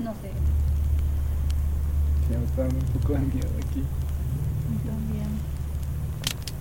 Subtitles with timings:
[0.00, 0.30] No sé.
[2.30, 3.84] Ya me está dando un poco de miedo aquí.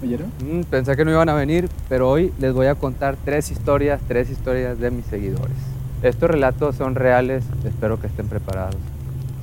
[0.02, 0.31] ¿Oyeron?
[0.39, 4.00] Mm, pensé que no iban a venir, pero hoy les voy a contar tres historias,
[4.07, 5.57] tres historias de mis seguidores.
[6.03, 8.77] Estos relatos son reales, espero que estén preparados.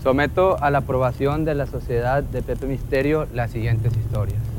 [0.02, 4.55] Someto a la aprobación de la Sociedad de Pepe Misterio las siguientes historias.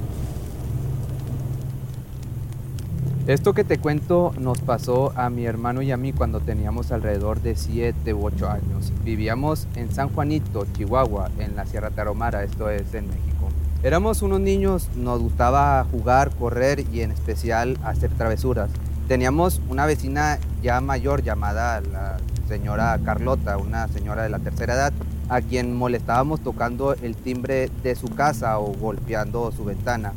[3.28, 7.42] Esto que te cuento nos pasó a mi hermano y a mí cuando teníamos alrededor
[7.42, 8.93] de 7 u 8 años.
[9.04, 13.49] Vivíamos en San Juanito, Chihuahua, en la Sierra Tarahumara, esto es en México.
[13.83, 18.70] Éramos unos niños, nos gustaba jugar, correr y en especial hacer travesuras.
[19.10, 24.94] Teníamos una vecina ya mayor llamada la señora Carlota, una señora de la tercera edad,
[25.27, 30.14] a quien molestábamos tocando el timbre de su casa o golpeando su ventana.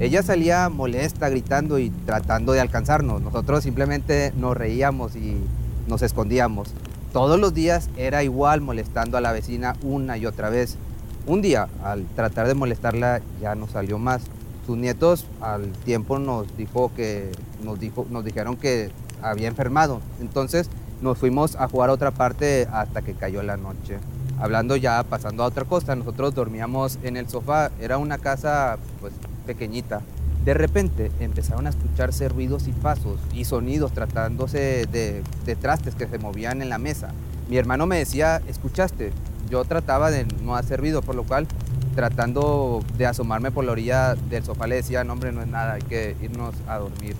[0.00, 3.22] Ella salía molesta, gritando y tratando de alcanzarnos.
[3.22, 5.36] Nosotros simplemente nos reíamos y
[5.86, 6.72] nos escondíamos.
[7.12, 10.76] Todos los días era igual molestando a la vecina una y otra vez.
[11.28, 14.22] Un día, al tratar de molestarla, ya no salió más.
[14.66, 17.30] Sus nietos al tiempo nos dijo que
[17.62, 18.90] nos dijo, nos dijeron que
[19.22, 20.00] había enfermado.
[20.20, 20.68] Entonces
[21.02, 23.98] nos fuimos a jugar a otra parte hasta que cayó la noche.
[24.40, 27.70] Hablando ya, pasando a otra cosa, nosotros dormíamos en el sofá.
[27.80, 29.12] Era una casa pues
[29.44, 30.00] pequeñita.
[30.44, 35.22] De repente empezaron a escucharse ruidos y pasos y sonidos tratándose de,
[35.56, 37.08] trastes que se movían en la mesa.
[37.48, 39.12] Mi hermano me decía, ¿escuchaste?
[39.48, 41.46] Yo trataba de no hacer ruido, por lo cual
[41.94, 45.74] tratando de asomarme por la orilla del sofá le decía, no hombre, no es nada,
[45.74, 47.14] hay que irnos a dormir.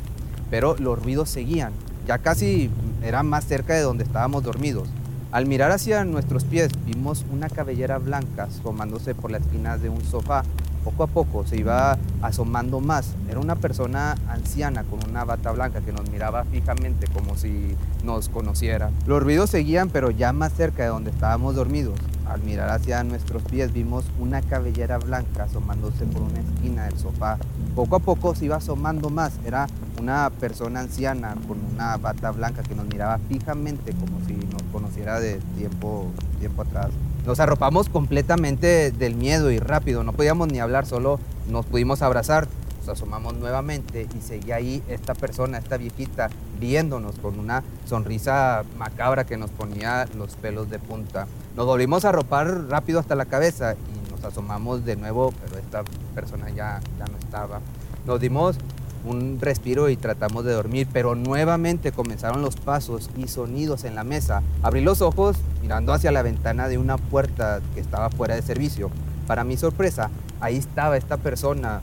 [0.50, 1.72] Pero los ruidos seguían,
[2.06, 2.70] ya casi
[3.02, 4.88] era más cerca de donde estábamos dormidos.
[5.32, 10.04] Al mirar hacia nuestros pies vimos una cabellera blanca asomándose por la esquina de un
[10.04, 10.44] sofá
[10.84, 13.14] poco a poco se iba asomando más.
[13.28, 18.28] Era una persona anciana con una bata blanca que nos miraba fijamente como si nos
[18.28, 18.90] conociera.
[19.06, 21.98] Los ruidos seguían pero ya más cerca de donde estábamos dormidos.
[22.26, 27.38] Al mirar hacia nuestros pies vimos una cabellera blanca asomándose por una esquina del sofá.
[27.74, 29.32] Poco a poco se iba asomando más.
[29.44, 29.66] Era
[30.00, 35.20] una persona anciana con una bata blanca que nos miraba fijamente como si nos conociera
[35.20, 36.90] de tiempo, tiempo atrás.
[37.26, 41.18] Nos arropamos completamente del miedo y rápido, no podíamos ni hablar, solo
[41.48, 42.46] nos pudimos abrazar.
[42.80, 46.28] Nos asomamos nuevamente y seguía ahí esta persona, esta viejita,
[46.60, 51.26] viéndonos con una sonrisa macabra que nos ponía los pelos de punta.
[51.56, 55.82] Nos volvimos a arropar rápido hasta la cabeza y nos asomamos de nuevo, pero esta
[56.14, 57.60] persona ya, ya no estaba.
[58.04, 58.58] Nos dimos
[59.04, 64.04] un respiro y tratamos de dormir, pero nuevamente comenzaron los pasos y sonidos en la
[64.04, 64.42] mesa.
[64.62, 68.90] Abrí los ojos mirando hacia la ventana de una puerta que estaba fuera de servicio.
[69.26, 70.10] Para mi sorpresa,
[70.40, 71.80] ahí estaba esta persona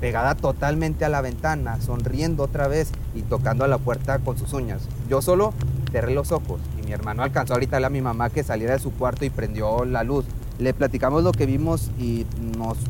[0.00, 4.52] pegada totalmente a la ventana, sonriendo otra vez y tocando a la puerta con sus
[4.52, 4.82] uñas.
[5.08, 5.54] Yo solo
[5.92, 8.80] cerré los ojos y mi hermano alcanzó a gritarle a mi mamá que saliera de
[8.80, 10.24] su cuarto y prendió la luz.
[10.58, 12.26] Le platicamos lo que vimos y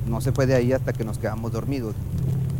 [0.06, 1.94] no se fue de ahí hasta que nos quedamos dormidos.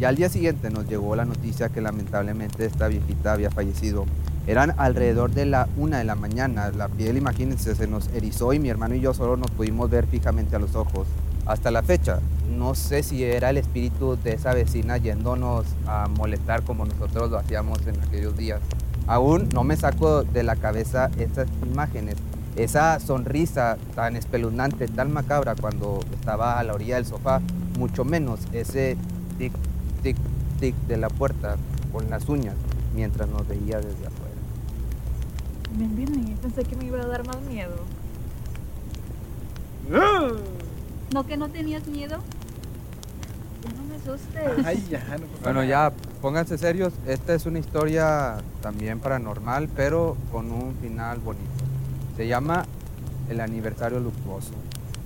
[0.03, 4.05] Y al día siguiente nos llegó la noticia que lamentablemente esta viejita había fallecido.
[4.49, 6.73] Eran alrededor de la una de la mañana.
[6.73, 10.09] La piel, imagínense, se nos erizó y mi hermano y yo solo nos pudimos ver
[10.09, 11.07] fijamente a los ojos.
[11.47, 12.19] Hasta la fecha,
[12.51, 17.39] no sé si era el espíritu de esa vecina yéndonos a molestar como nosotros lo
[17.39, 18.61] hacíamos en aquellos días.
[19.07, 22.17] Aún no me saco de la cabeza estas imágenes,
[22.57, 27.41] esa sonrisa tan espeluznante, tan macabra cuando estaba a la orilla del sofá,
[27.79, 28.97] mucho menos ese
[29.39, 29.53] tic,
[30.03, 30.17] tic,
[30.61, 31.57] tic de la puerta
[31.93, 32.55] con las uñas
[32.95, 34.33] mientras nos veía desde afuera.
[35.77, 37.77] Me envié, pensé que me iba a dar más miedo.
[41.13, 42.19] ¿No que no tenías miedo?
[43.65, 44.65] Ya no me asustes.
[44.67, 50.17] Ay, ya, no pasa Bueno, ya pónganse serios, esta es una historia también paranormal, pero
[50.31, 51.45] con un final bonito.
[52.17, 52.65] Se llama
[53.29, 54.53] El aniversario luctuoso.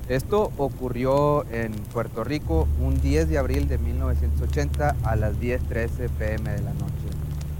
[0.08, 6.53] Esto ocurrió en Puerto Rico un 10 de abril de 1980 a las 10:13 pm
[6.53, 6.93] de la noche.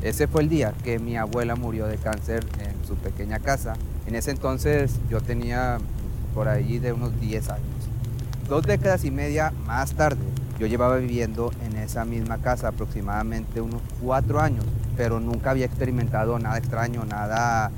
[0.01, 3.75] Ese fue el día que mi abuela murió de cáncer en su pequeña casa.
[4.07, 5.79] En ese entonces yo tenía
[6.35, 7.67] por ahí de unos 10 años.
[8.49, 10.23] Dos décadas y media más tarde,
[10.61, 14.65] yo llevaba viviendo en esa misma casa aproximadamente unos cuatro años,
[14.97, 17.73] pero nunca había experimentado nada extraño, nada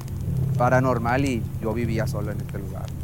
[0.58, 2.97] paranormal y yo vivía solo en este lugar.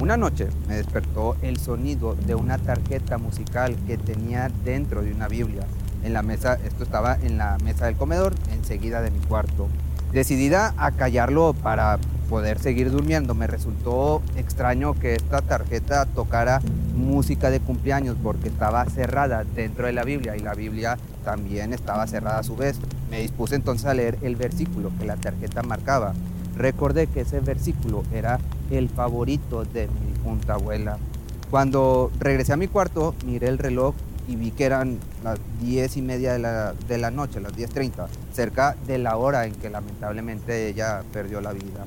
[0.00, 5.26] Una noche me despertó el sonido de una tarjeta musical que tenía dentro de una
[5.26, 5.64] Biblia.
[6.04, 9.66] En la mesa, esto estaba en la mesa del comedor, enseguida de mi cuarto.
[10.12, 11.98] Decidida a callarlo para
[12.30, 16.60] poder seguir durmiendo, me resultó extraño que esta tarjeta tocara
[16.94, 22.06] música de cumpleaños porque estaba cerrada dentro de la Biblia y la Biblia también estaba
[22.06, 22.78] cerrada a su vez.
[23.10, 26.14] Me dispuse entonces a leer el versículo que la tarjeta marcaba.
[26.56, 28.38] Recordé que ese versículo era
[28.70, 30.98] el favorito de mi difunta abuela.
[31.50, 33.94] Cuando regresé a mi cuarto, miré el reloj
[34.28, 38.06] y vi que eran las 10 y media de la, de la noche, las 10.30,
[38.32, 41.84] cerca de la hora en que lamentablemente ella perdió la vida.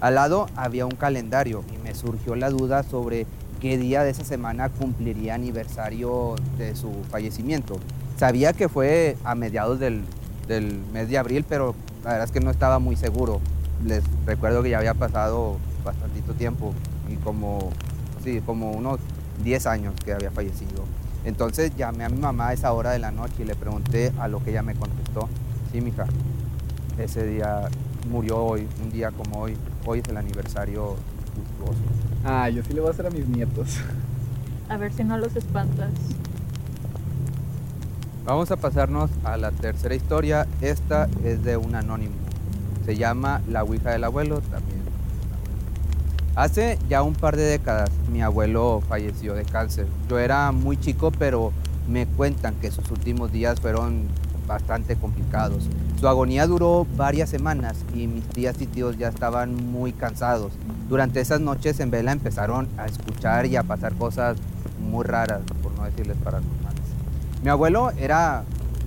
[0.00, 3.26] Al lado había un calendario y me surgió la duda sobre
[3.60, 7.78] qué día de esa semana cumpliría aniversario de su fallecimiento.
[8.16, 10.02] Sabía que fue a mediados del,
[10.46, 11.74] del mes de abril, pero
[12.04, 13.40] la verdad es que no estaba muy seguro.
[13.84, 16.74] Les recuerdo que ya había pasado bastantito tiempo
[17.08, 17.70] y como,
[18.22, 18.98] sí, como unos
[19.42, 20.84] 10 años que había fallecido.
[21.24, 24.28] Entonces llamé a mi mamá a esa hora de la noche y le pregunté a
[24.28, 25.28] lo que ella me contestó.
[25.70, 26.06] Sí, mija,
[26.98, 27.68] ese día
[28.10, 29.56] murió hoy, un día como hoy.
[29.86, 30.96] Hoy es el aniversario
[31.36, 31.80] luctuoso.
[32.24, 33.78] Ah, yo sí le voy a hacer a mis nietos.
[34.68, 35.90] A ver si no los espantas.
[38.24, 40.46] Vamos a pasarnos a la tercera historia.
[40.60, 42.14] Esta es de un anónimo.
[42.84, 44.81] Se llama La Ouija del Abuelo también.
[46.34, 49.86] Hace ya un par de décadas mi abuelo falleció de cáncer.
[50.08, 51.52] Yo era muy chico, pero
[51.86, 54.04] me cuentan que sus últimos días fueron
[54.46, 55.68] bastante complicados.
[56.00, 60.52] Su agonía duró varias semanas y mis tías y tíos ya estaban muy cansados.
[60.88, 64.38] Durante esas noches en vela empezaron a escuchar y a pasar cosas
[64.80, 66.80] muy raras, por no decirles paranormales.
[67.42, 68.44] Mi abuelo era,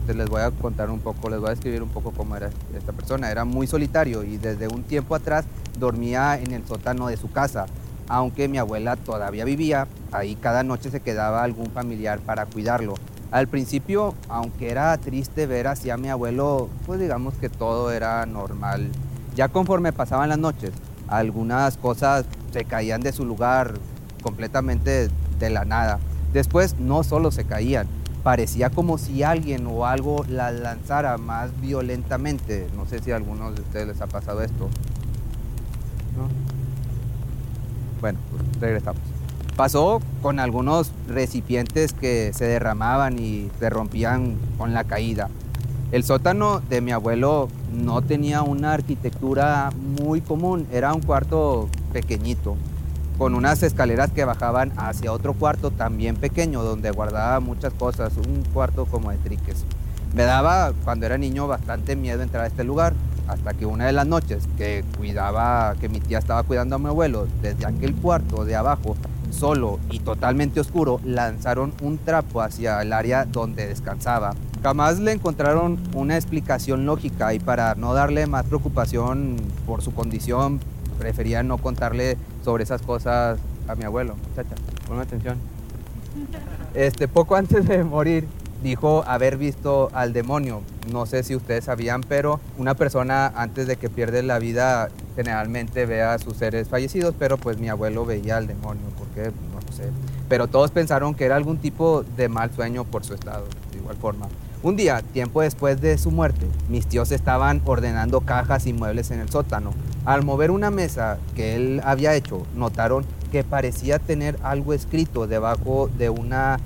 [0.07, 2.91] les voy a contar un poco, les voy a describir un poco cómo era esta
[2.91, 3.30] persona.
[3.30, 5.45] Era muy solitario y desde un tiempo atrás
[5.77, 7.66] dormía en el sótano de su casa.
[8.07, 12.95] Aunque mi abuela todavía vivía, ahí cada noche se quedaba algún familiar para cuidarlo.
[13.31, 18.92] Al principio, aunque era triste ver hacia mi abuelo, pues digamos que todo era normal.
[19.36, 20.72] Ya conforme pasaban las noches,
[21.07, 23.74] algunas cosas se caían de su lugar
[24.22, 26.00] completamente de la nada.
[26.31, 27.88] Después no solo se caían,
[28.24, 32.67] parecía como si alguien o algo las lanzara más violentamente.
[32.75, 34.70] No sé si a algunos de ustedes les ha pasado esto.
[36.17, 36.27] ¿No?
[38.01, 38.19] Bueno,
[38.60, 39.01] regresamos.
[39.55, 45.29] Pasó con algunos recipientes que se derramaban y se rompían con la caída.
[45.91, 49.69] El sótano de mi abuelo no tenía una arquitectura
[50.01, 52.57] muy común, era un cuarto pequeñito,
[53.17, 58.43] con unas escaleras que bajaban hacia otro cuarto también pequeño, donde guardaba muchas cosas, un
[58.53, 59.63] cuarto como de triques.
[60.13, 62.93] Me daba, cuando era niño, bastante miedo entrar a este lugar,
[63.27, 66.88] hasta que una de las noches que cuidaba, que mi tía estaba cuidando a mi
[66.88, 68.96] abuelo, desde aquel cuarto de abajo,
[69.32, 74.34] solo y totalmente oscuro, lanzaron un trapo hacia el área donde descansaba.
[74.63, 80.60] Jamás le encontraron una explicación lógica y para no darle más preocupación por su condición,
[80.98, 84.15] preferían no contarle sobre esas cosas a mi abuelo.
[84.29, 84.55] Muchacha,
[84.88, 85.38] ponme atención.
[86.74, 88.27] Este, poco antes de morir,
[88.65, 90.63] dijo haber visto al demonio.
[90.91, 95.86] No sé si ustedes sabían, pero una persona antes de que pierde la vida generalmente
[95.86, 99.31] ve a sus seres fallecidos, pero pues mi abuelo veía al demonio, ¿por qué?
[99.53, 99.91] No lo sé.
[100.27, 103.98] Pero todos pensaron que era algún tipo de mal sueño por su estado, de igual
[103.98, 104.27] forma.
[104.63, 109.19] Un día, tiempo después de su muerte, mis tíos estaban ordenando cajas y muebles en
[109.19, 109.75] el sótano.
[110.05, 115.88] Al mover una mesa que él había hecho, notaron que parecía tener algo escrito debajo
[116.00, 116.57] de una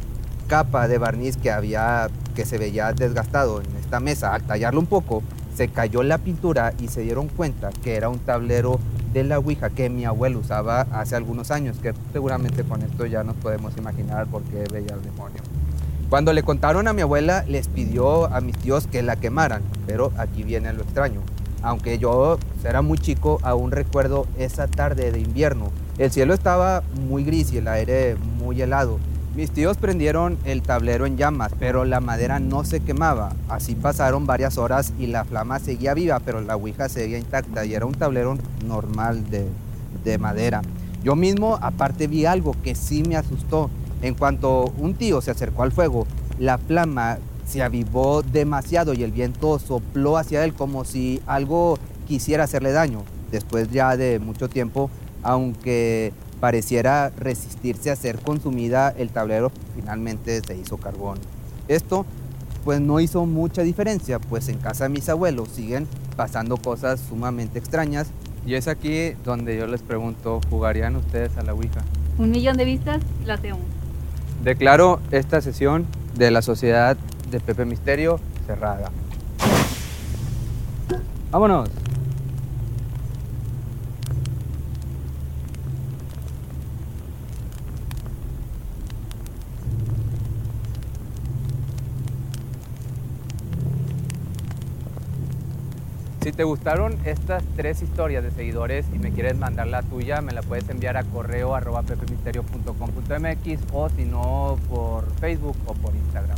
[0.50, 4.34] capa de barniz que había que se veía desgastado en esta mesa.
[4.34, 5.24] Al tallarlo un poco,
[5.56, 8.80] se cayó la pintura y se dieron cuenta que era un tablero
[9.14, 13.24] de la Ouija que mi abuelo usaba hace algunos años, que seguramente con esto ya
[13.24, 15.42] nos podemos imaginar por qué veía el demonio.
[16.10, 20.12] Cuando le contaron a mi abuela, les pidió a mis tíos que la quemaran, pero
[20.18, 21.22] aquí viene lo extraño.
[21.62, 25.72] Aunque yo era muy chico, aún recuerdo esa tarde de invierno.
[26.00, 28.98] El cielo estaba muy gris y el aire muy helado.
[29.36, 33.34] Mis tíos prendieron el tablero en llamas, pero la madera no se quemaba.
[33.48, 37.76] Así pasaron varias horas y la flama seguía viva, pero la ouija seguía intacta y
[37.76, 39.48] era un tablero normal de,
[40.04, 40.62] de madera.
[41.04, 43.70] Yo mismo aparte vi algo que sí me asustó.
[44.02, 46.08] En cuanto un tío se acercó al fuego,
[46.40, 52.46] la flama se avivó demasiado y el viento sopló hacia él como si algo quisiera
[52.46, 53.04] hacerle daño.
[53.32, 54.90] Después ya de mucho tiempo,
[55.22, 61.20] aunque pareciera resistirse a ser consumida, el tablero finalmente se hizo carbón.
[61.68, 62.06] Esto
[62.64, 67.60] pues no hizo mucha diferencia, pues en casa de mis abuelos siguen pasando cosas sumamente
[67.60, 68.08] extrañas.
[68.46, 71.82] Y es aquí donde yo les pregunto, ¿jugarían ustedes a la Ouija?
[72.18, 73.60] Un millón de vistas, la tengo.
[74.44, 76.98] Declaro esta sesión de la Sociedad
[77.30, 78.92] de Pepe Misterio cerrada.
[81.32, 81.70] Vámonos.
[96.22, 100.34] Si te gustaron estas tres historias de seguidores y me quieres mandar la tuya, me
[100.34, 106.38] la puedes enviar a correo arroba pepemisterio.com.mx o si no por Facebook o por Instagram.